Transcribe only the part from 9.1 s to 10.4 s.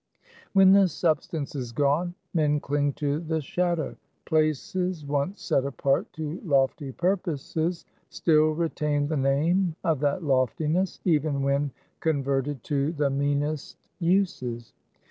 name of that